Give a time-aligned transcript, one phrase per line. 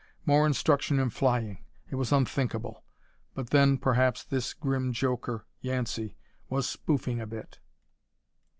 [0.25, 1.63] More instruction in flying!
[1.91, 2.83] It was unthinkable.
[3.35, 6.17] But then, perhaps this grim joker, Yancey,
[6.49, 7.59] was spoofing a bit.